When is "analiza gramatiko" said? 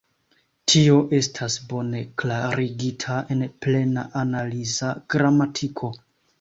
4.25-5.97